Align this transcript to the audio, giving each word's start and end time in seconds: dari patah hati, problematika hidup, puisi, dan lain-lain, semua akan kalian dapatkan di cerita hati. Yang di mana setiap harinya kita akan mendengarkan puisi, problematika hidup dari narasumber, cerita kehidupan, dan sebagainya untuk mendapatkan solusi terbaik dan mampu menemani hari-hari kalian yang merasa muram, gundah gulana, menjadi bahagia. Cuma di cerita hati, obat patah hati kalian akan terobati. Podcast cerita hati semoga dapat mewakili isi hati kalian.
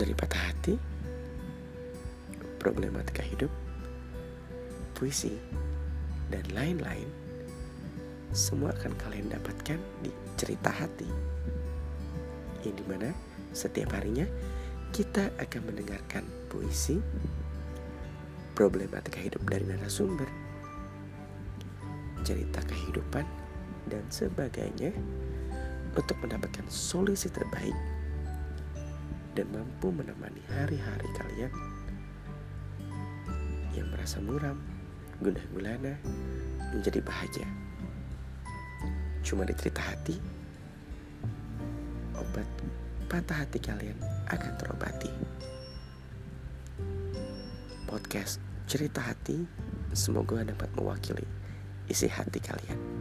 dari 0.00 0.16
patah 0.16 0.40
hati, 0.48 0.80
problematika 2.56 3.20
hidup, 3.20 3.52
puisi, 4.96 5.36
dan 6.32 6.40
lain-lain, 6.56 7.04
semua 8.32 8.72
akan 8.80 8.96
kalian 8.96 9.28
dapatkan 9.28 9.76
di 10.00 10.08
cerita 10.40 10.72
hati. 10.72 11.04
Yang 12.64 12.80
di 12.80 12.84
mana 12.88 13.12
setiap 13.52 13.92
harinya 13.92 14.24
kita 14.96 15.28
akan 15.36 15.68
mendengarkan 15.68 16.24
puisi, 16.48 16.96
problematika 18.56 19.20
hidup 19.20 19.44
dari 19.44 19.68
narasumber, 19.68 20.28
cerita 22.24 22.64
kehidupan, 22.64 23.28
dan 23.92 24.04
sebagainya 24.08 24.96
untuk 25.92 26.16
mendapatkan 26.24 26.64
solusi 26.72 27.28
terbaik 27.28 27.99
dan 29.40 29.48
mampu 29.56 29.88
menemani 29.88 30.44
hari-hari 30.52 31.08
kalian 31.16 31.48
yang 33.72 33.88
merasa 33.88 34.20
muram, 34.20 34.60
gundah 35.24 35.40
gulana, 35.56 35.96
menjadi 36.76 37.00
bahagia. 37.00 37.48
Cuma 39.24 39.48
di 39.48 39.56
cerita 39.56 39.80
hati, 39.80 40.20
obat 42.20 42.44
patah 43.08 43.40
hati 43.40 43.56
kalian 43.64 43.96
akan 44.28 44.52
terobati. 44.60 45.08
Podcast 47.88 48.44
cerita 48.68 49.00
hati 49.00 49.40
semoga 49.96 50.44
dapat 50.44 50.68
mewakili 50.76 51.24
isi 51.88 52.12
hati 52.12 52.44
kalian. 52.44 52.99